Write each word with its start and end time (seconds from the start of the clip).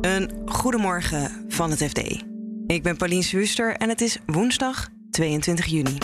Een 0.00 0.30
goedemorgen 0.44 1.44
van 1.48 1.70
het 1.70 1.82
FD. 1.82 2.24
Ik 2.66 2.82
ben 2.82 2.96
Paulien 2.96 3.22
Swuster 3.22 3.76
en 3.76 3.88
het 3.88 4.00
is 4.00 4.18
woensdag 4.26 4.88
22 5.10 5.66
juni. 5.66 5.98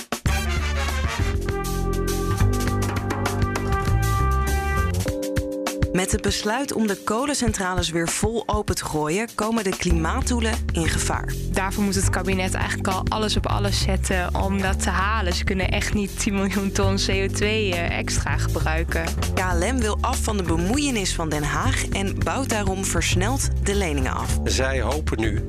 Met 5.92 6.12
het 6.12 6.22
besluit 6.22 6.72
om 6.72 6.86
de 6.86 6.96
kolencentrales 7.04 7.90
weer 7.90 8.08
vol 8.08 8.42
open 8.46 8.74
te 8.74 8.84
gooien, 8.84 9.28
komen 9.34 9.64
de 9.64 9.76
klimaatdoelen 9.76 10.54
in 10.72 10.88
gevaar. 10.88 11.32
Daarvoor 11.50 11.84
moet 11.84 11.94
het 11.94 12.10
kabinet 12.10 12.54
eigenlijk 12.54 12.88
al 12.88 13.02
alles 13.08 13.36
op 13.36 13.46
alles 13.46 13.82
zetten 13.82 14.34
om 14.34 14.60
dat 14.60 14.82
te 14.82 14.90
halen. 14.90 15.32
Ze 15.32 15.44
kunnen 15.44 15.68
echt 15.68 15.94
niet 15.94 16.20
10 16.20 16.34
miljoen 16.34 16.72
ton 16.72 16.98
CO2 16.98 17.40
eh, 17.40 17.98
extra 17.98 18.36
gebruiken. 18.36 19.04
KLM 19.34 19.78
wil 19.78 19.98
af 20.00 20.18
van 20.22 20.36
de 20.36 20.42
bemoeienis 20.42 21.14
van 21.14 21.28
Den 21.28 21.42
Haag 21.42 21.88
en 21.88 22.18
bouwt 22.18 22.48
daarom 22.48 22.84
versneld 22.84 23.48
de 23.62 23.74
leningen 23.74 24.12
af. 24.12 24.38
Zij 24.44 24.80
hopen 24.80 25.20
nu, 25.20 25.48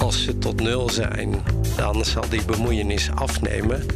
als 0.00 0.22
ze 0.22 0.38
tot 0.38 0.60
nul 0.60 0.90
zijn, 0.90 1.42
dan 1.76 2.04
zal 2.04 2.28
die 2.28 2.44
bemoeienis 2.44 3.10
afnemen. 3.14 3.86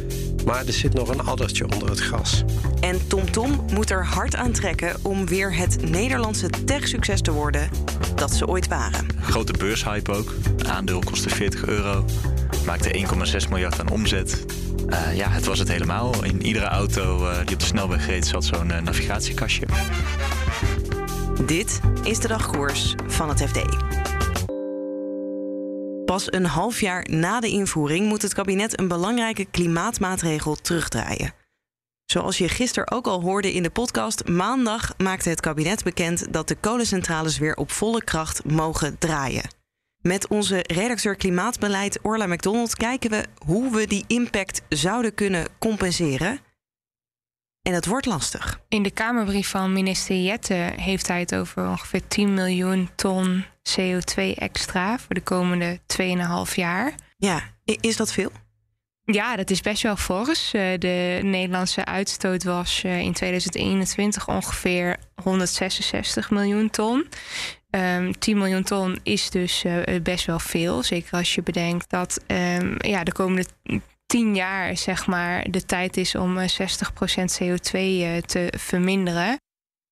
Maar 0.45 0.65
er 0.65 0.73
zit 0.73 0.93
nog 0.93 1.09
een 1.09 1.21
addertje 1.21 1.65
onder 1.73 1.89
het 1.89 1.99
gras. 1.99 2.43
En 2.79 3.07
TomTom 3.07 3.65
moet 3.73 3.89
er 3.89 4.05
hard 4.05 4.35
aan 4.35 4.51
trekken 4.51 4.95
om 5.01 5.25
weer 5.25 5.55
het 5.55 5.89
Nederlandse 5.89 6.49
tech-succes 6.65 7.21
te 7.21 7.31
worden 7.31 7.69
dat 8.15 8.33
ze 8.33 8.47
ooit 8.47 8.67
waren. 8.67 9.07
Grote 9.21 9.53
beurshype 9.57 10.11
ook. 10.11 10.33
Aandeel 10.67 10.99
kostte 10.99 11.29
40 11.29 11.65
euro. 11.65 12.05
Maakte 12.65 13.07
1,6 13.43 13.49
miljard 13.49 13.79
aan 13.79 13.89
omzet. 13.89 14.45
Uh, 14.89 15.15
ja, 15.15 15.29
het 15.29 15.45
was 15.45 15.59
het 15.59 15.67
helemaal. 15.67 16.23
In 16.23 16.45
iedere 16.45 16.65
auto 16.65 17.29
uh, 17.29 17.37
die 17.45 17.53
op 17.53 17.59
de 17.59 17.65
snelweg 17.65 18.07
reed 18.07 18.27
zat 18.27 18.45
zo'n 18.45 18.69
uh, 18.69 18.79
navigatiekastje. 18.79 19.65
Dit 21.45 21.79
is 22.03 22.19
de 22.19 22.27
dagkoers 22.27 22.95
van 23.07 23.29
het 23.29 23.41
FD. 23.41 23.59
Pas 26.13 26.31
een 26.31 26.45
half 26.45 26.79
jaar 26.79 27.07
na 27.09 27.39
de 27.39 27.49
invoering 27.49 28.07
moet 28.07 28.21
het 28.21 28.33
kabinet 28.33 28.79
een 28.79 28.87
belangrijke 28.87 29.45
klimaatmaatregel 29.45 30.55
terugdraaien. 30.55 31.33
Zoals 32.05 32.37
je 32.37 32.49
gisteren 32.49 32.91
ook 32.91 33.07
al 33.07 33.21
hoorde 33.21 33.53
in 33.53 33.63
de 33.63 33.69
podcast, 33.69 34.27
maandag 34.27 34.93
maakte 34.97 35.29
het 35.29 35.39
kabinet 35.39 35.83
bekend 35.83 36.33
dat 36.33 36.47
de 36.47 36.55
kolencentrales 36.55 37.37
weer 37.37 37.55
op 37.55 37.71
volle 37.71 38.03
kracht 38.03 38.45
mogen 38.45 38.97
draaien. 38.97 39.49
Met 40.01 40.27
onze 40.27 40.59
redacteur 40.67 41.15
Klimaatbeleid 41.15 41.99
Orla 42.01 42.25
McDonald 42.27 42.75
kijken 42.75 43.09
we 43.09 43.25
hoe 43.45 43.71
we 43.71 43.87
die 43.87 44.03
impact 44.07 44.61
zouden 44.69 45.13
kunnen 45.13 45.47
compenseren. 45.59 46.39
En 47.63 47.71
dat 47.71 47.85
wordt 47.85 48.05
lastig. 48.05 48.59
In 48.67 48.83
de 48.83 48.91
Kamerbrief 48.91 49.49
van 49.49 49.73
minister 49.73 50.15
Jette 50.15 50.73
heeft 50.75 51.07
hij 51.07 51.19
het 51.19 51.35
over 51.35 51.67
ongeveer 51.67 52.07
10 52.07 52.33
miljoen 52.33 52.89
ton 52.95 53.45
CO2 53.79 54.33
extra 54.35 54.99
voor 54.99 55.15
de 55.15 55.21
komende 55.21 55.79
2,5 56.47 56.55
jaar. 56.55 56.93
Ja, 57.17 57.41
is 57.65 57.97
dat 57.97 58.13
veel? 58.13 58.31
Ja, 59.05 59.35
dat 59.35 59.49
is 59.49 59.61
best 59.61 59.81
wel 59.81 59.95
fors. 59.95 60.53
Eh, 60.53 60.79
de 60.79 61.19
Nederlandse 61.21 61.85
uitstoot 61.85 62.43
was 62.43 62.83
eh, 62.83 62.99
in 62.99 63.13
2021 63.13 64.27
ongeveer 64.27 64.97
166 65.23 66.29
miljoen 66.29 66.69
ton. 66.69 66.97
Um, 66.97 67.07
ehm, 67.69 68.11
10 68.11 68.37
miljoen 68.37 68.63
ton 68.63 68.99
is 69.03 69.29
dus 69.29 69.63
uh, 69.63 70.01
best 70.01 70.25
wel 70.25 70.39
veel. 70.39 70.83
Zeker 70.83 71.11
als 71.11 71.35
je 71.35 71.43
bedenkt 71.43 71.89
dat 71.89 72.23
um, 72.27 72.75
ja, 72.77 73.03
de 73.03 73.11
komende 73.11 73.45
10 74.05 74.35
jaar 74.35 74.77
zeg 74.77 75.07
maar, 75.07 75.51
de 75.51 75.65
tijd 75.65 75.97
is 75.97 76.15
om 76.15 76.37
60% 76.39 76.41
CO2 77.41 77.71
te 78.25 78.53
verminderen. 78.57 79.37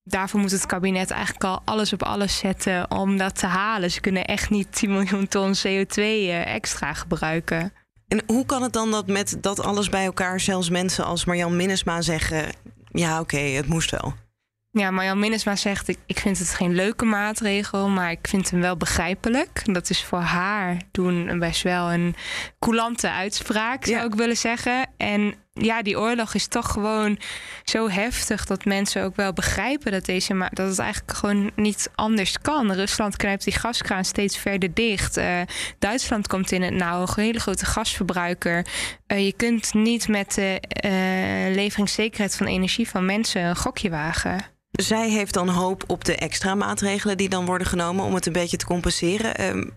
Daarvoor 0.03 0.39
moet 0.39 0.51
het 0.51 0.65
kabinet 0.65 1.11
eigenlijk 1.11 1.43
al 1.43 1.61
alles 1.65 1.93
op 1.93 2.03
alles 2.03 2.37
zetten 2.37 2.91
om 2.91 3.17
dat 3.17 3.39
te 3.39 3.45
halen. 3.45 3.91
Ze 3.91 4.01
kunnen 4.01 4.25
echt 4.25 4.49
niet 4.49 4.75
10 4.75 4.91
miljoen 4.91 5.27
ton 5.27 5.53
CO2 5.55 6.01
extra 6.45 6.93
gebruiken. 6.93 7.73
En 8.07 8.21
hoe 8.25 8.45
kan 8.45 8.61
het 8.61 8.73
dan 8.73 8.91
dat 8.91 9.07
met 9.07 9.37
dat 9.41 9.63
alles 9.63 9.89
bij 9.89 10.05
elkaar 10.05 10.39
zelfs 10.39 10.69
mensen 10.69 11.05
als 11.05 11.25
Marjan 11.25 11.55
Minnesma 11.55 12.01
zeggen: 12.01 12.45
ja, 12.91 13.19
oké, 13.19 13.37
het 13.37 13.67
moest 13.67 13.91
wel? 13.91 14.13
Ja, 14.73 14.91
Marjan 14.91 15.19
Minnesma 15.19 15.55
zegt: 15.55 15.87
ik, 15.87 15.97
ik 16.05 16.19
vind 16.19 16.39
het 16.39 16.53
geen 16.53 16.75
leuke 16.75 17.05
maatregel, 17.05 17.89
maar 17.89 18.11
ik 18.11 18.27
vind 18.27 18.49
hem 18.49 18.61
wel 18.61 18.77
begrijpelijk. 18.77 19.61
Dat 19.63 19.89
is 19.89 20.03
voor 20.03 20.19
haar 20.19 20.81
doen 20.91 21.39
best 21.39 21.61
wel 21.61 21.91
een 21.91 22.15
coulante 22.59 23.09
uitspraak, 23.09 23.85
zou 23.85 24.05
ik 24.05 24.13
willen 24.13 24.37
zeggen. 24.37 24.89
En 24.97 25.35
ja, 25.53 25.81
die 25.81 25.99
oorlog 25.99 26.33
is 26.33 26.47
toch 26.47 26.71
gewoon 26.71 27.19
zo 27.63 27.89
heftig 27.89 28.45
dat 28.45 28.65
mensen 28.65 29.03
ook 29.03 29.15
wel 29.15 29.33
begrijpen 29.33 29.91
dat, 29.91 30.05
deze 30.05 30.33
maar 30.33 30.49
dat 30.53 30.69
het 30.69 30.79
eigenlijk 30.79 31.17
gewoon 31.17 31.51
niet 31.55 31.89
anders 31.95 32.37
kan. 32.41 32.71
Rusland 32.73 33.17
knijpt 33.17 33.43
die 33.43 33.53
gaskraan 33.53 34.05
steeds 34.05 34.37
verder 34.37 34.73
dicht. 34.73 35.17
Uh, 35.17 35.41
Duitsland 35.79 36.27
komt 36.27 36.51
in 36.51 36.61
het 36.61 36.73
nauw, 36.73 37.01
een 37.01 37.23
hele 37.23 37.39
grote 37.39 37.65
gasverbruiker. 37.65 38.65
Uh, 39.07 39.25
je 39.25 39.33
kunt 39.33 39.73
niet 39.73 40.07
met 40.07 40.33
de 40.33 40.61
uh, 40.85 41.55
leveringszekerheid 41.55 42.35
van 42.35 42.47
energie 42.47 42.89
van 42.89 43.05
mensen 43.05 43.41
een 43.41 43.55
gokje 43.55 43.89
wagen. 43.89 44.50
Zij 44.71 45.09
heeft 45.09 45.33
dan 45.33 45.49
hoop 45.49 45.83
op 45.87 46.05
de 46.05 46.15
extra 46.15 46.55
maatregelen 46.55 47.17
die 47.17 47.29
dan 47.29 47.45
worden 47.45 47.67
genomen 47.67 48.05
om 48.05 48.13
het 48.13 48.25
een 48.25 48.33
beetje 48.33 48.57
te 48.57 48.65
compenseren. 48.65 49.35
Ehm, 49.35 49.67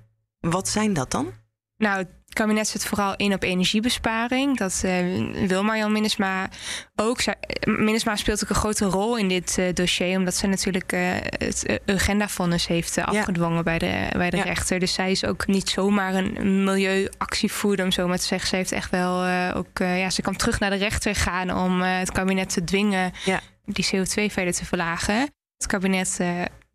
wat 0.41 0.69
zijn 0.69 0.93
dat 0.93 1.11
dan? 1.11 1.33
Nou, 1.77 1.99
het 1.99 2.09
kabinet 2.29 2.69
zet 2.69 2.85
vooral 2.85 3.17
in 3.17 3.33
op 3.33 3.43
energiebesparing. 3.43 4.59
Dat 4.59 4.83
uh, 4.85 5.47
wil 5.49 5.65
Marjan 5.65 5.93
Minnesma 5.93 6.49
ook. 6.97 7.19
Minnesma 7.65 8.17
speelt 8.17 8.45
ook 8.45 8.51
een 8.51 8.57
grote 8.57 8.85
rol 8.85 9.19
in 9.19 9.29
dit 9.29 9.57
uh, 9.59 9.73
dossier, 9.73 10.19
omdat 10.19 10.35
zij 10.35 10.49
natuurlijk 10.49 10.93
uh, 10.93 11.01
het 11.21 11.81
agendavonnis 11.87 12.67
heeft 12.67 12.99
afgedwongen 12.99 13.57
ja. 13.57 13.63
bij 13.63 13.79
de, 13.79 14.09
bij 14.13 14.31
de 14.31 14.37
ja. 14.37 14.43
rechter. 14.43 14.79
Dus 14.79 14.93
zij 14.93 15.11
is 15.11 15.25
ook 15.25 15.47
niet 15.47 15.69
zomaar 15.69 16.15
een 16.15 16.65
milieuactievoerder, 16.65 17.85
om 17.85 17.91
zo 17.91 18.09
maar 18.09 18.19
te 18.19 18.27
zeggen. 18.27 18.49
Ze 18.49 18.57
heeft 18.57 18.73
echt 18.73 18.91
wel 18.91 19.27
ook, 19.55 19.79
ja, 19.79 20.11
ze 20.11 20.23
kan 20.23 20.37
terug 20.37 20.61
naar 20.61 20.71
de 20.71 20.77
rechter 20.77 21.15
gaan 21.15 21.57
om 21.57 21.81
het 21.81 22.13
kabinet 22.13 22.53
te 22.53 22.65
dwingen 22.65 23.13
ja. 23.25 23.41
Die 23.65 23.85
CO2 23.85 24.33
verder 24.33 24.53
te 24.53 24.65
verlagen. 24.65 25.21
Het 25.57 25.67
kabinet 25.67 26.21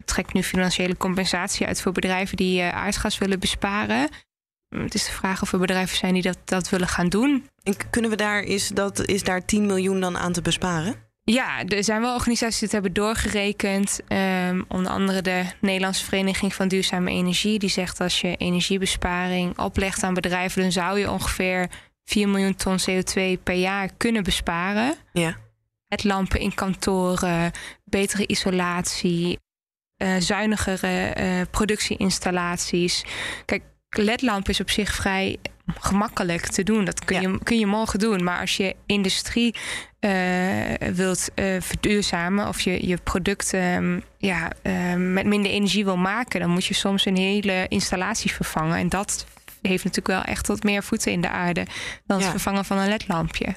trekt 0.05 0.33
nu 0.33 0.43
financiële 0.43 0.97
compensatie 0.97 1.67
uit 1.67 1.81
voor 1.81 1.91
bedrijven 1.91 2.37
die 2.37 2.63
aardgas 2.63 3.17
willen 3.17 3.39
besparen. 3.39 4.09
Het 4.69 4.93
is 4.93 5.05
de 5.05 5.11
vraag 5.11 5.41
of 5.41 5.53
er 5.53 5.59
bedrijven 5.59 5.97
zijn 5.97 6.13
die 6.13 6.21
dat, 6.21 6.37
dat 6.45 6.69
willen 6.69 6.87
gaan 6.87 7.09
doen. 7.09 7.47
En 7.63 7.75
kunnen 7.89 8.11
we 8.11 8.17
daar, 8.17 8.41
is, 8.41 8.67
dat, 8.67 9.05
is 9.05 9.23
daar 9.23 9.45
10 9.45 9.65
miljoen 9.65 9.99
dan 9.99 10.17
aan 10.17 10.33
te 10.33 10.41
besparen? 10.41 11.07
Ja, 11.23 11.65
er 11.65 11.83
zijn 11.83 12.01
wel 12.01 12.13
organisaties 12.13 12.59
die 12.59 12.67
het 12.67 12.71
hebben 12.71 12.93
doorgerekend. 12.93 13.99
Um, 14.07 14.65
onder 14.67 14.91
andere 14.91 15.21
de 15.21 15.45
Nederlandse 15.61 16.05
Vereniging 16.05 16.53
van 16.53 16.67
Duurzame 16.67 17.11
Energie. 17.11 17.59
Die 17.59 17.69
zegt 17.69 18.01
als 18.01 18.21
je 18.21 18.35
energiebesparing 18.35 19.57
oplegt 19.59 20.03
aan 20.03 20.13
bedrijven, 20.13 20.61
dan 20.61 20.71
zou 20.71 20.99
je 20.99 21.11
ongeveer 21.11 21.69
4 22.03 22.29
miljoen 22.29 22.55
ton 22.55 22.77
CO2 22.79 23.43
per 23.43 23.55
jaar 23.55 23.89
kunnen 23.97 24.23
besparen. 24.23 24.95
Ja. 25.13 25.35
Het 25.89 26.03
lampen 26.03 26.39
in 26.39 26.53
kantoren, 26.53 27.51
betere 27.83 28.27
isolatie, 28.27 29.39
uh, 30.03 30.15
zuinigere 30.19 31.15
uh, 31.17 31.41
productieinstallaties. 31.51 33.03
Kijk, 33.45 33.63
ledlamp 33.89 34.49
is 34.49 34.59
op 34.59 34.69
zich 34.69 34.93
vrij 34.93 35.37
gemakkelijk 35.79 36.45
te 36.45 36.63
doen. 36.63 36.85
Dat 36.85 37.05
kun, 37.05 37.21
je, 37.21 37.39
kun 37.43 37.59
je 37.59 37.65
morgen 37.65 37.99
doen. 37.99 38.23
Maar 38.23 38.39
als 38.39 38.57
je 38.57 38.75
industrie 38.85 39.55
uh, 39.99 40.73
wilt 40.93 41.29
verduurzamen 41.59 42.47
of 42.47 42.61
je, 42.61 42.87
je 42.87 42.97
product 42.97 43.53
um, 43.53 44.03
ja, 44.17 44.51
uh, 44.63 44.95
met 44.95 45.25
minder 45.25 45.51
energie 45.51 45.85
wil 45.85 45.97
maken, 45.97 46.39
dan 46.39 46.49
moet 46.49 46.65
je 46.65 46.73
soms 46.73 47.05
een 47.05 47.17
hele 47.17 47.65
installatie 47.67 48.31
vervangen. 48.31 48.77
En 48.77 48.89
dat 48.89 49.25
heeft 49.61 49.83
natuurlijk 49.83 50.25
wel 50.25 50.33
echt 50.33 50.47
wat 50.47 50.63
meer 50.63 50.83
voeten 50.83 51.11
in 51.11 51.21
de 51.21 51.29
aarde 51.29 51.65
dan 52.05 52.17
ja. 52.17 52.23
het 52.23 52.31
vervangen 52.31 52.65
van 52.65 52.77
een 52.77 52.89
ledlampje. 52.89 53.55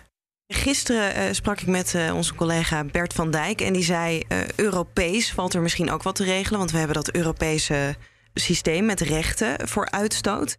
Gisteren 0.52 1.34
sprak 1.34 1.60
ik 1.60 1.66
met 1.66 1.96
onze 2.12 2.34
collega 2.34 2.84
Bert 2.84 3.12
van 3.12 3.30
Dijk 3.30 3.60
en 3.60 3.72
die 3.72 3.84
zei: 3.84 4.22
Europees 4.56 5.32
valt 5.32 5.54
er 5.54 5.62
misschien 5.62 5.90
ook 5.90 6.02
wat 6.02 6.14
te 6.14 6.24
regelen, 6.24 6.58
want 6.58 6.70
we 6.70 6.78
hebben 6.78 6.96
dat 6.96 7.14
Europese 7.14 7.96
systeem 8.34 8.84
met 8.84 9.00
rechten 9.00 9.68
voor 9.68 9.90
uitstoot. 9.90 10.58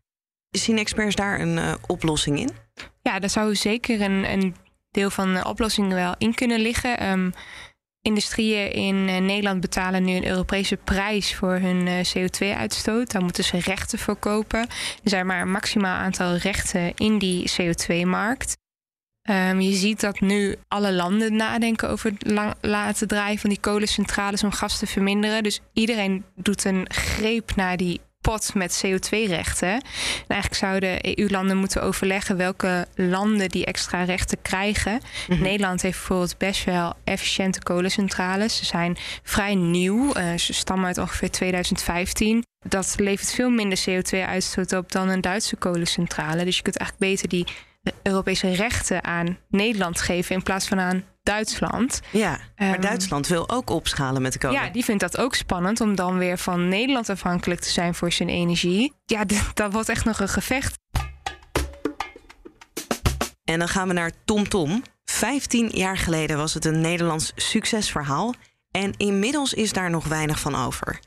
Zien 0.49 0.77
experts 0.77 1.15
daar 1.15 1.39
een 1.39 1.57
uh, 1.57 1.73
oplossing 1.87 2.39
in? 2.39 2.49
Ja, 3.01 3.19
daar 3.19 3.29
zou 3.29 3.55
zeker 3.55 4.01
een, 4.01 4.31
een 4.31 4.55
deel 4.91 5.09
van 5.09 5.33
de 5.33 5.45
oplossing 5.45 5.93
wel 5.93 6.15
in 6.17 6.33
kunnen 6.33 6.59
liggen. 6.59 7.09
Um, 7.09 7.33
industrieën 8.01 8.71
in 8.71 8.95
uh, 8.95 9.17
Nederland 9.17 9.61
betalen 9.61 10.03
nu 10.03 10.15
een 10.15 10.27
Europese 10.27 10.77
prijs 10.77 11.35
voor 11.35 11.53
hun 11.53 11.87
uh, 11.87 11.99
CO2-uitstoot. 11.99 13.11
Daar 13.11 13.23
moeten 13.23 13.43
ze 13.43 13.59
rechten 13.59 13.99
voor 13.99 14.15
kopen. 14.15 14.59
Er 15.03 15.09
zijn 15.09 15.25
maar 15.25 15.41
een 15.41 15.51
maximaal 15.51 15.97
aantal 15.97 16.35
rechten 16.35 16.93
in 16.95 17.17
die 17.17 17.51
CO2-markt. 17.51 18.57
Um, 19.29 19.61
je 19.61 19.73
ziet 19.73 19.99
dat 19.99 20.19
nu 20.19 20.55
alle 20.67 20.93
landen 20.93 21.35
nadenken 21.35 21.89
over 21.89 22.11
het 22.11 22.31
lang, 22.31 22.53
laten 22.61 23.07
draaien 23.07 23.39
van 23.39 23.49
die 23.49 23.59
kolencentrales 23.59 24.43
om 24.43 24.51
gas 24.51 24.79
te 24.79 24.87
verminderen. 24.87 25.43
Dus 25.43 25.59
iedereen 25.73 26.25
doet 26.35 26.63
een 26.63 26.85
greep 26.89 27.55
naar 27.55 27.77
die 27.77 28.01
pot 28.21 28.53
met 28.53 28.83
CO2-rechten. 28.85 29.71
En 29.71 29.81
eigenlijk 30.27 30.61
zouden 30.61 31.17
EU-landen 31.17 31.57
moeten 31.57 31.81
overleggen 31.83 32.37
welke 32.37 32.87
landen 32.95 33.49
die 33.49 33.65
extra 33.65 34.03
rechten 34.03 34.41
krijgen. 34.41 34.99
Mm-hmm. 35.27 35.43
Nederland 35.43 35.81
heeft 35.81 35.97
bijvoorbeeld 35.97 36.37
best 36.37 36.63
wel 36.63 36.93
efficiënte 37.03 37.63
kolencentrales. 37.63 38.57
Ze 38.57 38.65
zijn 38.65 38.97
vrij 39.23 39.55
nieuw. 39.55 40.17
Uh, 40.17 40.37
ze 40.37 40.53
stammen 40.53 40.85
uit 40.85 40.97
ongeveer 40.97 41.31
2015. 41.31 42.43
dat 42.67 42.95
levert 42.97 43.31
veel 43.31 43.49
minder 43.49 43.83
CO2-uitstoot 43.89 44.73
op 44.73 44.91
dan 44.91 45.09
een 45.09 45.21
Duitse 45.21 45.55
kolencentrale. 45.55 46.45
Dus 46.45 46.55
je 46.55 46.61
kunt 46.61 46.77
eigenlijk 46.77 47.11
beter 47.11 47.29
die 47.29 47.45
Europese 48.03 48.49
rechten 48.53 49.03
aan 49.03 49.37
Nederland 49.49 50.01
geven 50.01 50.35
in 50.35 50.43
plaats 50.43 50.67
van 50.67 50.79
aan 50.79 51.03
Duitsland. 51.23 52.01
Ja, 52.11 52.29
maar 52.55 52.69
Ehm, 52.73 52.81
Duitsland 52.81 53.27
wil 53.27 53.49
ook 53.49 53.69
opschalen 53.69 54.21
met 54.21 54.33
de 54.33 54.39
kolen. 54.39 54.61
Ja, 54.61 54.69
die 54.69 54.83
vindt 54.83 55.01
dat 55.01 55.17
ook 55.17 55.35
spannend 55.35 55.81
om 55.81 55.95
dan 55.95 56.17
weer 56.17 56.37
van 56.37 56.67
Nederland 56.67 57.09
afhankelijk 57.09 57.61
te 57.61 57.69
zijn 57.69 57.95
voor 57.95 58.11
zijn 58.11 58.29
energie. 58.29 58.93
Ja, 59.05 59.23
dat 59.53 59.73
wordt 59.73 59.89
echt 59.89 60.05
nog 60.05 60.19
een 60.19 60.29
gevecht. 60.29 60.79
En 63.43 63.59
dan 63.59 63.67
gaan 63.67 63.87
we 63.87 63.93
naar 63.93 64.11
TomTom. 64.25 64.83
15 65.05 65.69
jaar 65.69 65.97
geleden 65.97 66.37
was 66.37 66.53
het 66.53 66.65
een 66.65 66.81
Nederlands 66.81 67.31
succesverhaal. 67.35 68.33
En 68.71 68.93
inmiddels 68.97 69.53
is 69.53 69.73
daar 69.73 69.89
nog 69.89 70.07
weinig 70.07 70.39
van 70.39 70.55
over. 70.55 70.99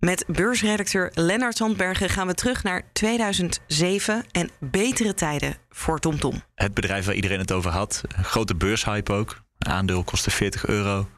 Met 0.00 0.24
beursredacteur 0.26 1.10
Lennart 1.14 1.56
Zandbergen 1.56 2.08
gaan 2.08 2.26
we 2.26 2.34
terug 2.34 2.62
naar 2.62 2.82
2007 2.92 4.24
en 4.32 4.50
betere 4.58 5.14
tijden 5.14 5.56
voor 5.70 5.98
TomTom. 5.98 6.42
Het 6.54 6.74
bedrijf 6.74 7.04
waar 7.04 7.14
iedereen 7.14 7.38
het 7.38 7.52
over 7.52 7.70
had. 7.70 8.02
Een 8.16 8.24
grote 8.24 8.54
beurshype 8.54 9.12
ook. 9.12 9.42
Een 9.58 9.72
aandeel 9.72 10.04
kostte 10.04 10.30
40 10.30 10.66
euro. 10.66 11.08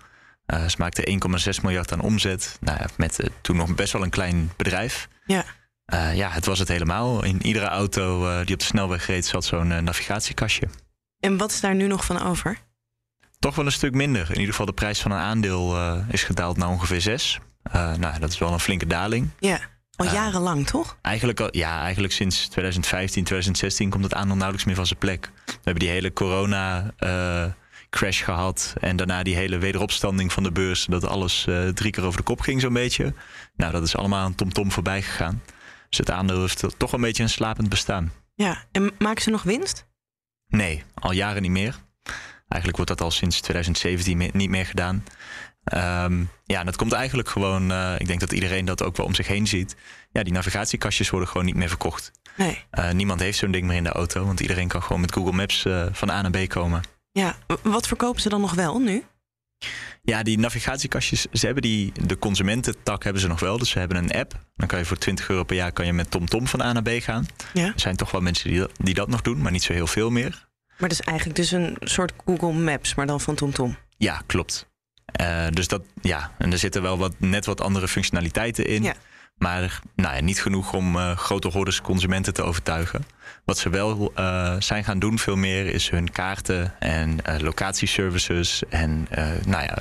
Eh, 0.47 0.69
ze 0.69 0.77
maakte 0.79 1.07
1,6 1.07 1.63
miljard 1.63 1.93
aan 1.93 2.01
omzet. 2.01 2.57
Nou 2.61 2.79
ja, 2.79 2.87
met 2.97 3.21
eh, 3.21 3.29
toen 3.41 3.57
nog 3.57 3.75
best 3.75 3.93
wel 3.93 4.03
een 4.03 4.11
klein 4.11 4.53
bedrijf. 4.57 5.09
Ja. 5.27 5.45
Eh, 5.85 6.17
ja, 6.17 6.31
het 6.31 6.47
was 6.47 6.59
het 6.59 6.69
helemaal. 6.69 7.25
In 7.25 7.47
iedere 7.47 7.67
auto 7.67 8.21
die 8.45 8.55
op 8.55 8.61
de 8.61 8.67
snelweg 8.67 9.07
reed 9.07 9.27
zat 9.27 9.45
zo'n 9.45 9.85
navigatiekastje. 9.85 10.69
En 11.21 11.37
wat 11.37 11.51
is 11.51 11.61
daar 11.61 11.75
nu 11.75 11.87
nog 11.87 12.05
van 12.05 12.23
over? 12.23 12.59
Toch 13.43 13.55
wel 13.55 13.67
een 13.67 13.73
stuk 13.73 13.95
minder. 13.95 14.23
In 14.29 14.35
ieder 14.35 14.51
geval 14.51 14.67
de 14.67 14.73
prijs 14.73 15.01
van 15.01 15.11
een 15.11 15.19
aandeel 15.19 15.77
eh, 15.77 15.99
is 16.11 16.23
gedaald 16.25 16.57
naar 16.57 16.69
ongeveer 16.69 17.01
6. 17.01 17.39
nou, 17.73 18.19
dat 18.19 18.31
is 18.31 18.39
wel 18.39 18.53
een 18.53 18.61
flinke 18.61 18.87
daling. 18.87 19.29
Ja, 19.39 19.61
al 19.97 20.07
Ah. 20.07 20.13
jarenlang 20.13 20.67
toch? 20.67 20.97
Eigenlijk, 21.03 21.41
al, 21.41 21.49
ja, 21.51 21.81
eigenlijk 21.83 22.13
sinds 22.13 22.49
2015, 22.49 23.25
2016 23.25 23.91
komt 23.91 24.05
het 24.05 24.15
aandeel 24.15 24.35
nauwelijks 24.37 24.65
meer 24.67 24.75
van 24.77 24.87
zijn 24.87 24.99
plek. 24.99 25.31
We 25.47 25.53
hebben 25.63 25.79
die 25.83 25.89
hele 25.89 26.13
corona-crash 26.13 28.25
gehad. 28.25 28.75
En 28.81 28.97
daarna 28.97 29.23
die 29.23 29.37
hele 29.37 29.59
wederopstanding 29.59 30.33
van 30.33 30.43
de 30.43 30.53
beurs. 30.53 30.85
Dat 30.85 31.07
alles 31.07 31.47
eh, 31.47 31.69
drie 31.69 31.91
keer 31.93 32.05
over 32.05 32.19
de 32.19 32.25
kop 32.25 32.41
ging, 32.41 32.61
zo'n 32.61 32.73
beetje. 32.73 33.15
Nou, 33.57 33.73
dat 33.73 33.83
is 33.83 33.97
allemaal 33.97 34.25
aan 34.25 34.35
TomTom 34.35 34.73
voorbij 34.73 35.03
gegaan. 35.03 35.43
Dus 35.89 35.99
het 35.99 36.11
aandeel 36.11 36.41
heeft 36.41 36.65
toch 36.77 36.93
een 36.93 37.01
beetje 37.01 37.23
een 37.23 37.29
slapend 37.29 37.69
bestaan. 37.69 38.13
Ja, 38.35 38.65
en 38.73 38.91
maken 38.99 39.23
ze 39.23 39.31
nog 39.31 39.43
winst? 39.43 39.87
Nee, 40.49 40.83
al 40.95 41.13
jaren 41.13 41.43
niet 41.43 41.51
meer. 41.51 41.77
Eigenlijk 42.53 42.77
wordt 42.77 42.91
dat 42.91 43.01
al 43.01 43.11
sinds 43.11 43.41
2017 43.41 44.17
me- 44.17 44.31
niet 44.33 44.51
meer 44.51 44.67
gedaan. 44.67 45.05
Ehm, 45.65 46.25
ja, 46.45 46.59
en 46.61 46.67
dat 46.67 46.77
komt 46.77 46.93
eigenlijk 46.93 47.29
gewoon. 47.29 47.71
eh, 47.71 47.95
ik 47.99 48.07
denk 48.07 48.21
dat 48.21 48.33
iedereen 48.33 48.65
dat 48.65 48.83
ook 48.83 48.97
wel 48.97 49.07
om 49.07 49.15
zich 49.15 49.27
heen 49.27 49.47
ziet. 49.47 49.77
Ja, 50.13 50.23
die 50.23 50.33
navigatiekastjes 50.33 51.11
worden 51.11 51.29
gewoon 51.29 51.47
niet 51.47 51.55
meer 51.55 51.69
verkocht. 51.69 52.11
Nee. 52.37 52.65
Eh, 52.71 52.91
niemand 52.91 53.21
heeft 53.21 53.39
zo'n 53.39 53.51
ding 53.51 53.67
meer 53.67 53.77
in 53.77 53.85
de 53.85 53.91
auto, 53.93 54.25
want 54.25 54.41
iedereen 54.41 54.69
kan 54.69 54.83
gewoon 54.83 55.01
met 55.01 55.13
Google 55.13 55.33
Maps 55.33 55.65
eh, 55.65 55.87
van 55.93 56.11
A 56.11 56.23
naar 56.23 56.31
B 56.45 56.49
komen. 56.49 56.83
Ja, 57.13 57.37
wat 57.63 57.87
verkopen 57.87 58.21
ze 58.21 58.29
dan 58.29 58.41
nog 58.41 58.55
wel 58.55 58.79
nu? 58.79 59.05
Ja, 60.03 60.23
die 60.23 60.39
navigatiekastjes, 60.39 61.27
ze 61.33 61.45
hebben 61.47 61.63
die, 61.63 61.93
de 62.07 62.19
consumententak 62.19 63.05
hebben 63.05 63.23
ze 63.23 63.29
nog 63.29 63.41
wel. 63.41 63.59
Dus 63.59 63.71
ze 63.71 63.79
hebben 63.79 63.97
een 63.97 64.13
app. 64.13 64.33
Dan 64.57 64.67
kan 64.69 64.79
je 64.79 64.85
voor 64.85 64.99
20 64.99 65.29
euro 65.29 65.45
per 65.45 65.57
jaar 65.57 65.73
kan 65.73 65.87
je 65.87 65.93
met 65.93 66.11
TomTom 66.11 66.47
van 66.47 66.63
A 66.63 66.73
naar 66.73 66.83
B 66.83 66.89
gaan. 67.03 67.27
Ja. 67.53 67.65
Er 67.67 67.73
zijn 67.81 67.97
toch 67.97 68.11
wel 68.11 68.21
mensen 68.21 68.51
die 68.51 68.59
dat, 68.59 68.71
die 68.77 68.95
dat 68.95 69.09
nog 69.09 69.23
doen, 69.23 69.43
maar 69.43 69.53
niet 69.53 69.63
zo 69.63 69.73
heel 69.73 69.87
veel 69.87 70.11
meer. 70.11 70.49
Maar 70.83 70.91
dat 70.91 71.01
is 71.01 71.07
eigenlijk 71.07 71.39
dus 71.39 71.51
een 71.51 71.77
soort 71.81 72.13
Google 72.25 72.53
Maps, 72.53 72.95
maar 72.95 73.07
dan 73.07 73.21
van 73.21 73.35
TomTom. 73.35 73.77
Ja, 73.97 74.23
klopt. 74.27 74.71
Eh, 75.05 75.47
dus 75.51 75.69
dat, 75.69 75.83
ja, 76.01 76.33
en 76.39 76.53
er 76.53 76.59
zitten 76.59 76.83
wel 76.83 76.99
wat, 76.99 77.15
net 77.19 77.47
wat 77.47 77.61
andere 77.61 77.89
functionaliteiten 77.89 78.67
in. 78.67 78.83
Ja. 78.83 78.95
Maar 79.37 79.81
nou 79.95 80.15
ja, 80.15 80.21
niet 80.23 80.43
genoeg 80.43 80.73
om 80.73 80.97
eh, 80.97 81.17
grote 81.17 81.49
hordes 81.49 81.81
consumenten 81.81 82.35
te 82.35 82.43
overtuigen. 82.43 83.05
Wat 83.45 83.59
ze 83.59 83.69
wel 83.69 84.13
eh, 84.15 84.57
zijn 84.59 84.85
gaan 84.85 84.99
doen, 84.99 85.19
veel 85.19 85.37
meer, 85.37 85.67
is 85.67 85.91
hun 85.91 86.11
kaarten 86.11 86.75
en 86.79 87.19
locatieservices 87.39 88.63
en 88.69 89.09
nou 89.47 89.65
ja, 89.65 89.79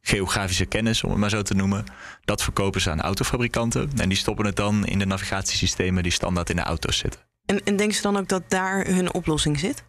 geografische 0.00 0.66
kennis, 0.66 1.02
om 1.02 1.10
het 1.10 1.18
maar 1.18 1.30
zo 1.30 1.42
te 1.42 1.54
noemen. 1.54 1.84
Dat 2.24 2.42
verkopen 2.42 2.80
ze 2.80 2.90
aan 2.90 3.00
autofabrikanten. 3.00 3.90
En 3.96 4.08
die 4.08 4.18
stoppen 4.18 4.46
het 4.46 4.56
dan 4.56 4.86
in 4.86 4.98
de 4.98 5.06
navigatiesystemen 5.06 6.02
die 6.02 6.12
standaard 6.12 6.50
in 6.50 6.56
de 6.56 6.62
auto's 6.62 6.98
zitten. 6.98 7.20
En, 7.46 7.64
en 7.64 7.76
denken 7.76 7.96
ze 7.96 8.02
dan 8.02 8.16
ook 8.16 8.28
dat 8.28 8.42
daar 8.48 8.86
hun 8.86 9.12
oplossing 9.12 9.58
zit? 9.58 9.84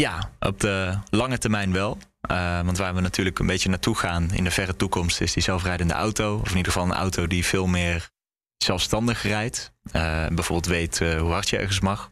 Ja, 0.00 0.30
op 0.40 0.60
de 0.60 0.98
lange 1.10 1.38
termijn 1.38 1.72
wel. 1.72 1.98
Eh, 2.20 2.60
want 2.60 2.78
waar 2.78 2.94
we 2.94 3.00
natuurlijk 3.00 3.38
een 3.38 3.46
beetje 3.46 3.68
naartoe 3.68 3.94
gaan 3.94 4.30
in 4.32 4.44
de 4.44 4.50
verre 4.50 4.76
toekomst 4.76 5.20
is 5.20 5.32
die 5.32 5.42
zelfrijdende 5.42 5.94
auto. 5.94 6.34
Of 6.34 6.50
in 6.50 6.56
ieder 6.56 6.72
geval 6.72 6.88
een 6.88 6.96
auto 6.96 7.26
die 7.26 7.44
veel 7.44 7.66
meer 7.66 8.10
zelfstandig 8.56 9.22
rijdt. 9.22 9.72
Eh, 9.92 10.26
bijvoorbeeld 10.26 10.66
weet 10.66 11.00
eh, 11.00 11.18
hoe 11.20 11.32
hard 11.32 11.48
je 11.48 11.56
ergens 11.56 11.80
mag. 11.80 12.10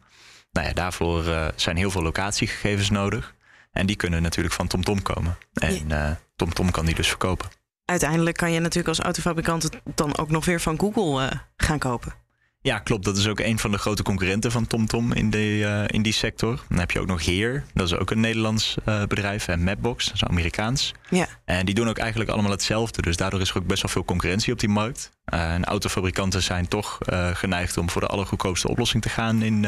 Nou 0.51 0.67
ja, 0.67 0.73
daarvoor 0.73 1.23
zijn 1.55 1.77
heel 1.77 1.91
veel 1.91 2.01
locatiegegevens 2.01 2.89
nodig. 2.89 3.35
En 3.71 3.85
die 3.85 3.95
kunnen 3.95 4.21
natuurlijk 4.21 4.55
van 4.55 4.67
TomTom 4.67 5.01
komen. 5.01 5.37
En 5.53 6.17
TomTom 6.35 6.71
kan 6.71 6.85
die 6.85 6.95
dus 6.95 7.07
verkopen. 7.07 7.49
Uiteindelijk 7.85 8.37
kan 8.37 8.51
je 8.51 8.59
natuurlijk 8.59 8.87
als 8.87 8.99
autofabrikant 8.99 9.63
het 9.63 9.81
dan 9.95 10.17
ook 10.17 10.29
nog 10.29 10.45
weer 10.45 10.61
van 10.61 10.79
Google 10.79 11.31
gaan 11.57 11.79
kopen. 11.79 12.13
Ja, 12.65 12.79
klopt. 12.79 13.05
Dat 13.05 13.17
is 13.17 13.27
ook 13.27 13.39
een 13.39 13.59
van 13.59 13.71
de 13.71 13.77
grote 13.77 14.03
concurrenten 14.03 14.51
van 14.51 14.67
TomTom 14.67 15.13
in, 15.13 15.29
de, 15.29 15.65
eh, 15.65 15.95
in 15.95 16.01
die 16.01 16.13
sector. 16.13 16.63
Dan 16.69 16.79
heb 16.79 16.91
je 16.91 16.99
ook 16.99 17.07
nog 17.07 17.25
Heer. 17.25 17.63
Dat 17.73 17.87
is 17.87 17.95
ook 17.95 18.11
een 18.11 18.19
Nederlands 18.19 18.75
eh, 18.85 19.03
bedrijf. 19.03 19.47
En 19.47 19.63
Mapbox, 19.63 20.05
dat 20.05 20.13
is 20.13 20.23
Amerikaans. 20.23 20.93
Ja. 21.09 21.27
En 21.45 21.65
die 21.65 21.75
doen 21.75 21.89
ook 21.89 21.97
eigenlijk 21.97 22.29
allemaal 22.29 22.51
hetzelfde. 22.51 23.01
Dus 23.01 23.17
daardoor 23.17 23.41
is 23.41 23.49
er 23.49 23.57
ook 23.57 23.67
best 23.67 23.81
wel 23.81 23.91
veel 23.91 24.05
concurrentie 24.05 24.53
op 24.53 24.59
die 24.59 24.69
markt. 24.69 25.11
Eh, 25.25 25.53
en 25.53 25.65
autofabrikanten 25.65 26.43
zijn 26.43 26.67
toch 26.67 26.97
geneigd 27.33 27.77
om 27.77 27.89
voor 27.89 28.01
de 28.01 28.07
allergoedkoopste 28.07 28.67
oplossing 28.67 29.03
te 29.03 29.09
gaan 29.09 29.41
in, 29.41 29.65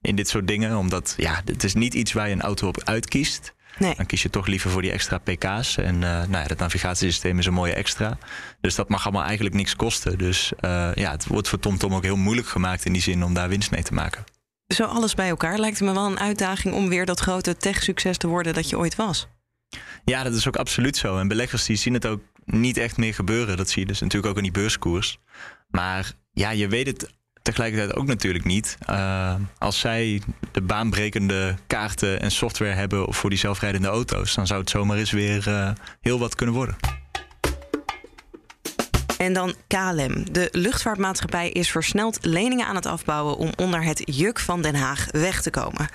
in 0.00 0.16
dit 0.16 0.28
soort 0.28 0.46
dingen. 0.46 0.76
Omdat 0.76 1.14
ja, 1.16 1.42
het 1.44 1.64
is 1.64 1.74
niet 1.74 1.94
iets 1.94 2.12
waar 2.12 2.28
je 2.28 2.34
een 2.34 2.42
auto 2.42 2.68
op 2.68 2.82
uitkiest. 2.84 3.54
Nee. 3.78 3.94
Dan 3.96 4.06
kies 4.06 4.22
je 4.22 4.30
toch 4.30 4.46
liever 4.46 4.70
voor 4.70 4.82
die 4.82 4.90
extra 4.90 5.18
pk's. 5.18 5.76
En 5.76 5.94
eh 5.94 6.10
nou 6.10 6.30
ja, 6.30 6.42
het 6.42 6.58
navigatiesysteem 6.58 7.38
is 7.38 7.46
een 7.46 7.52
mooie 7.52 7.74
extra. 7.74 8.18
Dus 8.60 8.74
dat 8.74 8.88
mag 8.88 9.04
allemaal 9.04 9.24
eigenlijk 9.24 9.54
niks 9.54 9.76
kosten. 9.76 10.18
Dus 10.18 10.52
eh, 10.60 10.94
ja, 10.94 11.10
het 11.10 11.26
wordt 11.26 11.48
voor 11.48 11.58
TomTom 11.58 11.94
ook 11.94 12.02
heel 12.02 12.16
moeilijk 12.16 12.48
gemaakt 12.48 12.84
in 12.84 12.92
die 12.92 13.02
zin 13.02 13.24
om 13.24 13.34
daar 13.34 13.48
winst 13.48 13.70
mee 13.70 13.82
te 13.82 13.94
maken. 13.94 14.24
Zo 14.66 14.84
alles 14.84 15.14
bij 15.14 15.28
elkaar 15.28 15.58
lijkt 15.58 15.78
het 15.78 15.88
me 15.88 15.94
wel 15.94 16.06
een 16.06 16.20
uitdaging 16.20 16.74
om 16.74 16.88
weer 16.88 17.06
dat 17.06 17.20
grote 17.20 17.56
tech-succes 17.56 18.16
te 18.16 18.26
worden 18.26 18.54
dat 18.54 18.68
je 18.68 18.78
ooit 18.78 18.94
was. 18.94 19.28
Ja, 20.04 20.22
dat 20.22 20.34
is 20.34 20.48
ook 20.48 20.56
absoluut 20.56 20.96
zo. 20.96 21.18
En 21.18 21.28
beleggers 21.28 21.64
die 21.64 21.76
zien 21.76 21.94
het 21.94 22.06
ook 22.06 22.20
niet 22.44 22.76
echt 22.76 22.96
meer 22.96 23.14
gebeuren. 23.14 23.56
Dat 23.56 23.70
zie 23.70 23.82
je 23.82 23.88
dus 23.88 24.00
natuurlijk 24.00 24.30
ook 24.30 24.36
in 24.36 24.42
die 24.42 24.52
beurskoers. 24.52 25.18
Maar 25.70 26.12
ja, 26.32 26.50
je 26.50 26.68
weet 26.68 26.86
het 26.86 27.10
tegelijkertijd 27.42 27.96
ook 27.96 28.06
natuurlijk 28.06 28.44
niet. 28.44 28.76
Uh, 28.90 29.34
als 29.58 29.80
zij 29.80 30.22
de 30.52 30.60
baanbrekende 30.62 31.54
kaarten 31.66 32.20
en 32.20 32.30
software 32.30 32.72
hebben 32.72 33.14
voor 33.14 33.30
die 33.30 33.38
zelfrijdende 33.38 33.88
auto's, 33.88 34.34
dan 34.34 34.46
zou 34.46 34.60
het 34.60 34.70
zomaar 34.70 34.96
eens 34.96 35.10
weer 35.10 35.48
uh, 35.48 35.70
heel 36.00 36.18
wat 36.18 36.34
kunnen 36.34 36.54
worden. 36.54 36.76
En 39.18 39.32
dan 39.32 39.54
KLM. 39.66 40.32
De 40.32 40.48
luchtvaartmaatschappij 40.52 41.50
is 41.50 41.70
versneld 41.70 42.24
leningen 42.24 42.66
aan 42.66 42.74
het 42.74 42.86
afbouwen 42.86 43.36
om 43.36 43.50
onder 43.56 43.82
het 43.82 44.02
juk 44.04 44.38
van 44.38 44.62
Den 44.62 44.74
Haag 44.74 45.06
weg 45.10 45.42
te 45.42 45.50
komen. 45.50 45.88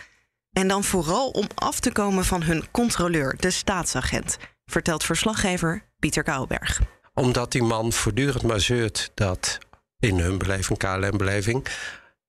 En 0.51 0.67
dan 0.67 0.83
vooral 0.83 1.29
om 1.29 1.47
af 1.55 1.79
te 1.79 1.91
komen 1.91 2.25
van 2.25 2.43
hun 2.43 2.63
controleur, 2.71 3.35
de 3.39 3.51
staatsagent, 3.51 4.37
vertelt 4.65 5.03
verslaggever 5.03 5.83
Pieter 5.99 6.23
Kouwberg. 6.23 6.81
Omdat 7.13 7.51
die 7.51 7.63
man 7.63 7.93
voortdurend 7.93 8.43
maar 8.43 8.59
zeurt 8.59 9.11
dat, 9.13 9.57
in 9.99 10.19
hun 10.19 10.37
beleving, 10.37 10.77
KLM-beleving, 10.77 11.67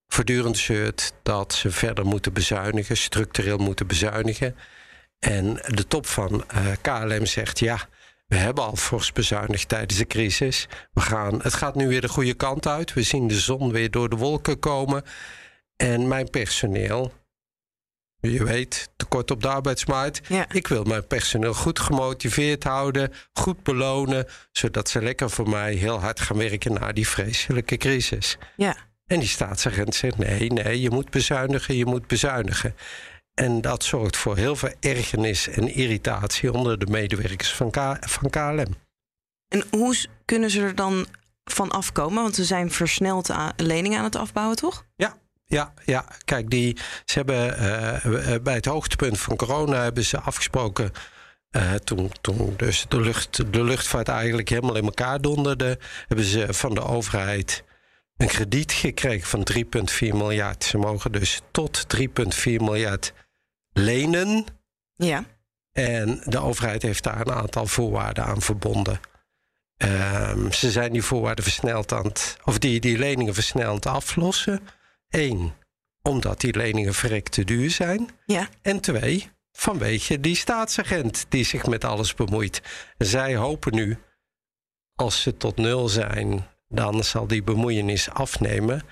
voortdurend 0.06 0.58
zeurt 0.58 1.12
dat 1.22 1.52
ze 1.52 1.70
verder 1.70 2.06
moeten 2.06 2.32
bezuinigen, 2.32 2.96
structureel 2.96 3.58
moeten 3.58 3.86
bezuinigen. 3.86 4.56
En 5.18 5.54
de 5.54 5.86
top 5.86 6.06
van 6.06 6.44
uh, 6.54 6.66
KLM 6.82 7.26
zegt 7.26 7.58
ja. 7.58 7.88
We 8.26 8.36
hebben 8.36 8.64
al 8.64 8.76
fors 8.76 9.12
bezuinigd 9.12 9.68
tijdens 9.68 9.98
de 9.98 10.06
crisis. 10.06 10.68
We 10.92 11.00
gaan, 11.00 11.42
het 11.42 11.54
gaat 11.54 11.74
nu 11.74 11.88
weer 11.88 12.00
de 12.00 12.08
goede 12.08 12.34
kant 12.34 12.66
uit. 12.66 12.92
We 12.92 13.02
zien 13.02 13.28
de 13.28 13.40
zon 13.40 13.72
weer 13.72 13.90
door 13.90 14.08
de 14.08 14.16
wolken 14.16 14.58
komen. 14.58 15.02
En 15.76 16.08
mijn 16.08 16.30
personeel, 16.30 17.12
je 18.20 18.44
weet, 18.44 18.90
tekort 18.96 19.30
op 19.30 19.42
de 19.42 19.48
arbeidsmarkt. 19.48 20.20
Ja. 20.28 20.46
Ik 20.52 20.66
wil 20.66 20.84
mijn 20.84 21.06
personeel 21.06 21.54
goed 21.54 21.78
gemotiveerd 21.78 22.64
houden, 22.64 23.12
goed 23.32 23.62
belonen, 23.62 24.26
zodat 24.52 24.88
ze 24.88 25.02
lekker 25.02 25.30
voor 25.30 25.48
mij 25.48 25.74
heel 25.74 26.00
hard 26.00 26.20
gaan 26.20 26.36
werken 26.36 26.72
na 26.72 26.92
die 26.92 27.08
vreselijke 27.08 27.76
crisis. 27.76 28.38
Ja. 28.56 28.76
En 29.06 29.18
die 29.18 29.28
staatsagent 29.28 29.94
zegt: 29.94 30.18
nee, 30.18 30.52
nee, 30.52 30.80
je 30.80 30.90
moet 30.90 31.10
bezuinigen, 31.10 31.76
je 31.76 31.86
moet 31.86 32.06
bezuinigen. 32.06 32.74
En 33.34 33.60
dat 33.60 33.84
zorgt 33.84 34.16
voor 34.16 34.36
heel 34.36 34.56
veel 34.56 34.72
ergernis 34.80 35.48
en 35.48 35.74
irritatie 35.74 36.52
onder 36.52 36.78
de 36.78 36.86
medewerkers 36.86 37.52
van, 37.52 37.70
K 37.70 37.96
van 38.00 38.30
KLM. 38.30 38.74
En 39.48 39.64
hoe 39.70 39.96
kunnen 40.24 40.50
ze 40.50 40.60
er 40.60 40.74
dan 40.74 41.06
van 41.44 41.70
afkomen? 41.70 42.22
Want 42.22 42.34
ze 42.34 42.44
zijn 42.44 42.70
versneld 42.70 43.30
leningen 43.56 43.98
aan 43.98 44.04
het 44.04 44.16
afbouwen, 44.16 44.56
toch? 44.56 44.84
Ja, 44.96 45.16
ja, 45.48 45.72
ja. 45.84 46.04
Kijk, 46.24 46.50
die, 46.50 46.78
ze 47.04 47.18
hebben 47.18 47.62
uh, 47.62 48.34
bij 48.42 48.54
het 48.54 48.64
hoogtepunt 48.64 49.20
van 49.20 49.36
corona 49.36 49.82
hebben 49.82 50.04
ze 50.04 50.20
afgesproken 50.20 50.92
Uh, 51.56 51.74
toen, 51.74 52.10
toen 52.20 52.54
dus 52.56 52.86
de, 52.88 53.00
lucht, 53.00 53.52
de 53.52 53.64
luchtvaart 53.64 54.08
eigenlijk 54.08 54.48
helemaal 54.48 54.76
in 54.76 54.84
elkaar 54.84 55.20
donderde, 55.20 55.78
hebben 56.06 56.26
ze 56.26 56.46
van 56.54 56.74
de 56.74 56.82
overheid 56.82 57.64
een 58.16 58.26
krediet 58.26 58.72
gekregen 58.72 59.28
van 59.28 59.46
3,4 59.52 59.62
miljard. 59.98 60.64
Ze 60.64 60.78
mogen 60.78 61.12
dus 61.12 61.40
tot 61.50 61.86
3,4 61.96 62.04
miljard 62.42 63.12
lenen. 63.72 64.44
Ja. 64.94 65.24
En 65.72 66.20
de 66.24 66.38
overheid 66.38 66.82
heeft 66.82 67.02
daar 67.02 67.20
een 67.20 67.32
aantal 67.32 67.66
voorwaarden 67.66 68.24
aan 68.24 68.42
verbonden. 68.42 69.00
Um, 69.76 70.52
ze 70.52 70.70
zijn 70.70 70.92
die 70.92 71.02
voorwaarden 71.02 71.44
versneld 71.44 71.92
aan 71.92 72.06
het, 72.06 72.36
of 72.44 72.58
die, 72.58 72.80
die 72.80 72.98
leningen 72.98 73.34
versneld 73.34 73.86
aflossen. 73.86 74.60
Eén, 75.10 75.52
omdat 76.02 76.40
die 76.40 76.56
leningen 76.56 76.94
verrekt 76.94 77.32
te 77.32 77.44
duur 77.44 77.70
zijn. 77.70 78.08
Ja. 78.26 78.48
En 78.62 78.80
twee, 78.80 79.30
vanwege 79.52 80.20
die 80.20 80.36
staatsagent 80.36 81.26
die 81.28 81.44
zich 81.44 81.66
met 81.66 81.84
alles 81.84 82.14
bemoeit. 82.14 82.62
Zij 82.98 83.36
hopen 83.36 83.74
nu, 83.74 83.98
als 84.94 85.22
ze 85.22 85.36
tot 85.36 85.56
nul 85.56 85.88
zijn, 85.88 86.46
dan 86.68 87.04
zal 87.04 87.26
die 87.26 87.42
bemoeienis 87.42 88.10
afnemen. 88.10 88.82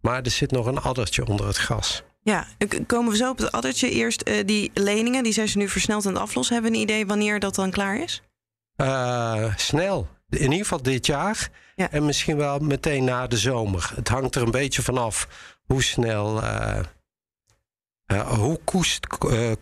Maar 0.00 0.22
er 0.22 0.30
zit 0.30 0.50
nog 0.50 0.66
een 0.66 0.80
addertje 0.80 1.26
onder 1.26 1.46
het 1.46 1.58
gas. 1.58 2.02
Ja, 2.22 2.46
komen 2.86 3.10
we 3.10 3.16
zo 3.16 3.30
op 3.30 3.38
het 3.38 3.52
addertje. 3.52 3.90
Eerst 3.90 4.28
uh, 4.28 4.46
die 4.46 4.70
leningen, 4.74 5.22
die 5.22 5.32
zijn 5.32 5.48
ze 5.48 5.58
nu 5.58 5.68
versneld 5.68 6.06
aan 6.06 6.12
het 6.12 6.22
aflossen. 6.22 6.54
Hebben 6.54 6.72
we 6.72 6.78
een 6.78 6.84
idee 6.84 7.06
wanneer 7.06 7.40
dat 7.40 7.54
dan 7.54 7.70
klaar 7.70 8.02
is? 8.02 8.22
Uh, 8.76 9.56
snel. 9.56 10.08
In 10.28 10.42
ieder 10.42 10.58
geval 10.58 10.82
dit 10.82 11.06
jaar. 11.06 11.50
Ja. 11.76 11.90
En 11.90 12.04
misschien 12.04 12.36
wel 12.36 12.58
meteen 12.58 13.04
na 13.04 13.26
de 13.26 13.36
zomer. 13.36 13.92
Het 13.94 14.08
hangt 14.08 14.34
er 14.34 14.42
een 14.42 14.50
beetje 14.50 14.82
vanaf 14.82 15.28
hoe 15.72 15.82
snel. 15.82 16.42
Uh, 16.42 16.78
uh, 18.12 18.28
hoe 18.28 18.60
koest 18.64 19.06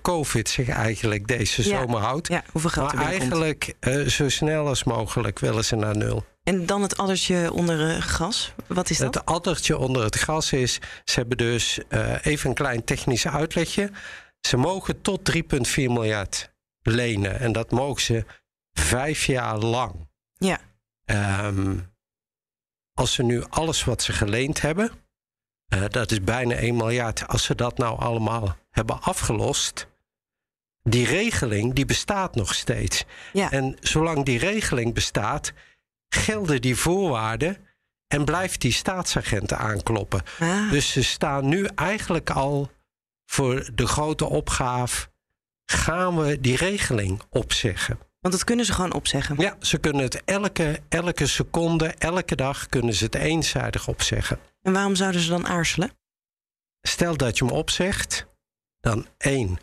COVID 0.02 0.48
zich 0.48 0.68
eigenlijk 0.68 1.26
deze 1.26 1.62
zomer 1.62 2.00
houdt. 2.00 2.28
Ja, 2.28 2.44
hoeveel 2.52 2.70
geld 2.70 2.92
maar 2.92 3.04
eigenlijk 3.04 3.74
zo 4.06 4.28
snel 4.28 4.66
als 4.66 4.84
mogelijk 4.84 5.38
willen 5.38 5.64
ze 5.64 5.76
naar 5.76 5.96
nul. 5.96 6.24
En 6.42 6.66
dan 6.66 6.82
het 6.82 6.96
addertje 6.96 7.52
onder 7.52 7.78
het 7.78 8.02
gas. 8.02 8.52
Wat 8.66 8.90
is 8.90 8.98
dat? 8.98 9.14
Het 9.14 9.26
addertje 9.26 9.78
onder 9.78 10.04
het 10.04 10.16
gas 10.16 10.52
is. 10.52 10.78
Ze 11.04 11.18
hebben 11.18 11.36
dus 11.36 11.80
even 12.22 12.48
een 12.48 12.54
klein 12.54 12.84
technisch 12.84 13.26
uitlegje. 13.26 13.90
Ze 14.40 14.56
mogen 14.56 15.00
tot 15.00 15.32
3,4 15.36 15.42
miljard 15.74 16.52
lenen. 16.82 17.38
En 17.38 17.52
dat 17.52 17.70
mogen 17.70 18.02
ze 18.02 18.24
vijf 18.72 19.24
jaar 19.24 19.58
lang. 19.58 20.08
Ja. 20.34 20.58
Um, 21.46 21.92
als 22.94 23.12
ze 23.12 23.22
nu 23.22 23.44
alles 23.48 23.84
wat 23.84 24.02
ze 24.02 24.12
geleend 24.12 24.60
hebben, 24.60 24.90
uh, 25.74 25.84
dat 25.88 26.10
is 26.10 26.20
bijna 26.20 26.54
1 26.54 26.76
miljard, 26.76 27.28
als 27.28 27.44
ze 27.44 27.54
dat 27.54 27.78
nou 27.78 27.98
allemaal 27.98 28.56
hebben 28.70 29.02
afgelost, 29.02 29.86
die 30.82 31.06
regeling 31.06 31.74
die 31.74 31.84
bestaat 31.84 32.34
nog 32.34 32.54
steeds. 32.54 33.04
Ja. 33.32 33.50
En 33.50 33.76
zolang 33.80 34.24
die 34.24 34.38
regeling 34.38 34.94
bestaat, 34.94 35.52
gelden 36.08 36.60
die 36.60 36.76
voorwaarden 36.76 37.56
en 38.06 38.24
blijft 38.24 38.60
die 38.60 38.72
staatsagenten 38.72 39.58
aankloppen. 39.58 40.22
Ah. 40.38 40.70
Dus 40.70 40.92
ze 40.92 41.02
staan 41.02 41.48
nu 41.48 41.68
eigenlijk 41.74 42.30
al 42.30 42.70
voor 43.26 43.70
de 43.74 43.86
grote 43.86 44.24
opgave: 44.24 45.06
gaan 45.64 46.18
we 46.18 46.40
die 46.40 46.56
regeling 46.56 47.22
opzeggen? 47.30 47.98
Want 48.20 48.34
dat 48.34 48.44
kunnen 48.44 48.64
ze 48.64 48.72
gewoon 48.72 48.92
opzeggen. 48.92 49.36
Ja, 49.38 49.56
ze 49.60 49.78
kunnen 49.78 50.02
het 50.02 50.24
elke, 50.24 50.80
elke 50.88 51.26
seconde, 51.26 51.86
elke 51.86 52.36
dag 52.36 52.66
kunnen 52.66 52.94
ze 52.94 53.04
het 53.04 53.14
eenzijdig 53.14 53.88
opzeggen. 53.88 54.38
En 54.62 54.72
waarom 54.72 54.94
zouden 54.94 55.20
ze 55.20 55.28
dan 55.28 55.46
aarzelen? 55.46 55.90
Stel 56.82 57.16
dat 57.16 57.38
je 57.38 57.44
hem 57.44 57.54
opzegt, 57.54 58.26
dan 58.80 59.06
één. 59.18 59.58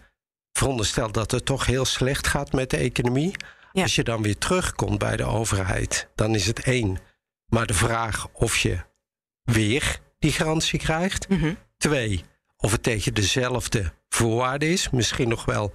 Veronderstel 0.52 1.12
dat 1.12 1.32
het 1.32 1.46
toch 1.46 1.66
heel 1.66 1.86
slecht 1.86 2.28
gaat 2.28 2.52
met 2.52 2.70
de 2.70 2.78
economie. 2.78 3.36
Ja. 3.72 3.82
Als 3.82 3.96
je 3.96 4.04
dan 4.04 4.22
weer 4.22 4.38
terugkomt 4.38 4.98
bij 4.98 5.18
de 5.18 5.24
overheid, 5.24 6.08
dan 6.16 6.36
is 6.36 6.48
het 6.48 6.60
één. 6.60 6.98
Maar 7.46 7.66
de 7.66 7.74
vraag 7.74 8.28
of 8.34 8.58
je 8.58 8.80
weer 9.44 10.00
die 10.20 10.32
garantie 10.32 10.80
krijgt. 10.80 11.30
Mm 11.30 11.40
-hmm. 11.40 11.58
Twee, 11.78 12.24
of 12.58 12.72
het 12.72 12.84
tegen 12.84 13.14
dezelfde 13.14 13.94
voorwaarden 14.10 14.70
is. 14.70 14.90
Misschien 14.90 15.30
nog 15.30 15.46
wel 15.46 15.74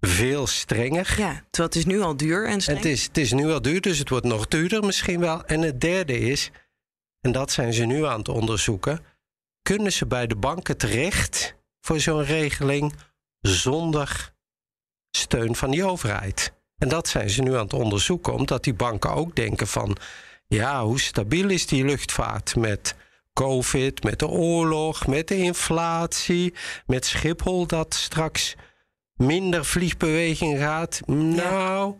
veel 0.00 0.46
strenger. 0.46 1.14
Ja, 1.18 1.44
terwijl 1.50 1.68
het 1.68 1.74
is 1.74 1.84
nu 1.84 2.00
al 2.00 2.16
duur 2.16 2.48
en 2.48 2.60
streng. 2.60 2.78
Het 2.78 2.88
is, 2.88 3.04
het 3.04 3.16
is 3.16 3.32
nu 3.32 3.50
al 3.50 3.62
duur, 3.62 3.80
dus 3.80 3.98
het 3.98 4.08
wordt 4.08 4.26
nog 4.26 4.48
duurder 4.48 4.84
misschien 4.84 5.20
wel. 5.20 5.44
En 5.44 5.60
het 5.60 5.80
derde 5.80 6.18
is, 6.18 6.50
en 7.20 7.32
dat 7.32 7.52
zijn 7.52 7.72
ze 7.72 7.84
nu 7.84 8.06
aan 8.06 8.18
het 8.18 8.28
onderzoeken... 8.28 9.04
kunnen 9.62 9.92
ze 9.92 10.06
bij 10.06 10.26
de 10.26 10.36
banken 10.36 10.76
terecht 10.76 11.54
voor 11.80 12.00
zo'n 12.00 12.24
regeling 12.24 12.94
zonder 13.40 14.32
steun 15.10 15.56
van 15.56 15.70
die 15.70 15.84
overheid? 15.84 16.52
En 16.78 16.88
dat 16.88 17.08
zijn 17.08 17.30
ze 17.30 17.42
nu 17.42 17.54
aan 17.54 17.62
het 17.62 17.72
onderzoeken, 17.72 18.32
omdat 18.32 18.64
die 18.64 18.74
banken 18.74 19.10
ook 19.10 19.36
denken 19.36 19.66
van... 19.66 19.96
ja, 20.46 20.84
hoe 20.84 21.00
stabiel 21.00 21.50
is 21.50 21.66
die 21.66 21.84
luchtvaart 21.84 22.56
met 22.56 22.94
COVID, 23.32 24.02
met 24.02 24.18
de 24.18 24.28
oorlog, 24.28 25.06
met 25.06 25.28
de 25.28 25.36
inflatie... 25.36 26.54
met 26.86 27.04
Schiphol 27.04 27.66
dat 27.66 27.94
straks 27.94 28.56
minder 29.14 29.64
vliegbeweging 29.64 30.58
gaat. 30.58 31.00
Nou, 31.06 31.94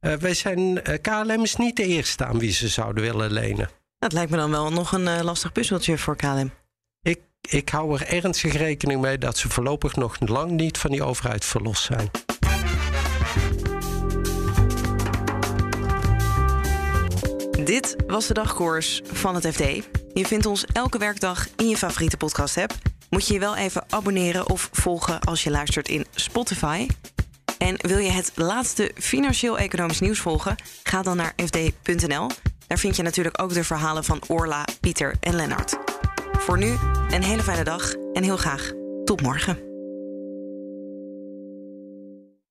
uh, 0.00 0.14
wij 0.14 0.34
zijn, 0.34 0.60
uh, 0.60 0.94
KLM 1.00 1.42
is 1.42 1.56
niet 1.56 1.76
de 1.76 1.86
eerste 1.86 2.24
aan 2.24 2.38
wie 2.38 2.52
ze 2.52 2.68
zouden 2.68 3.02
willen 3.02 3.32
lenen. 3.32 3.79
Dat 4.00 4.12
lijkt 4.12 4.30
me 4.30 4.36
dan 4.36 4.50
wel 4.50 4.72
nog 4.72 4.92
een 4.92 5.06
uh, 5.06 5.20
lastig 5.20 5.52
puzzeltje 5.52 5.98
voor 5.98 6.16
KLM. 6.16 6.50
Ik, 7.02 7.20
ik 7.40 7.68
hou 7.68 7.94
er 7.94 8.06
ernstig 8.06 8.52
rekening 8.52 9.00
mee 9.00 9.18
dat 9.18 9.38
ze 9.38 9.48
voorlopig 9.48 9.96
nog 9.96 10.16
lang 10.20 10.50
niet 10.50 10.78
van 10.78 10.90
die 10.90 11.02
overheid 11.02 11.44
verlost 11.44 11.82
zijn. 11.82 12.10
Dit 17.64 17.96
was 18.06 18.26
de 18.26 18.34
dagkoers 18.34 19.00
van 19.04 19.34
het 19.34 19.46
FD. 19.46 19.64
Je 20.14 20.26
vindt 20.26 20.46
ons 20.46 20.64
elke 20.64 20.98
werkdag 20.98 21.46
in 21.56 21.68
je 21.68 21.76
favoriete 21.76 22.16
podcast-app 22.16 22.74
moet 23.10 23.26
je 23.26 23.32
je 23.32 23.40
wel 23.40 23.56
even 23.56 23.84
abonneren 23.88 24.48
of 24.48 24.68
volgen 24.72 25.20
als 25.20 25.44
je 25.44 25.50
luistert 25.50 25.88
in 25.88 26.06
Spotify. 26.14 26.86
En 27.58 27.76
wil 27.80 27.98
je 27.98 28.10
het 28.10 28.32
laatste 28.34 28.92
financieel-economisch 28.94 30.00
nieuws 30.00 30.18
volgen? 30.18 30.56
Ga 30.82 31.02
dan 31.02 31.16
naar 31.16 31.32
fd.nl. 31.36 32.28
Daar 32.70 32.78
vind 32.78 32.96
je 32.96 33.02
natuurlijk 33.02 33.42
ook 33.42 33.54
de 33.54 33.64
verhalen 33.64 34.04
van 34.04 34.22
Orla, 34.26 34.64
Pieter 34.80 35.14
en 35.20 35.34
Lennart. 35.34 35.76
Voor 36.32 36.58
nu 36.58 36.76
een 37.08 37.22
hele 37.22 37.42
fijne 37.42 37.64
dag 37.64 37.94
en 38.12 38.22
heel 38.22 38.36
graag 38.36 38.72
tot 39.04 39.22
morgen. 39.22 39.69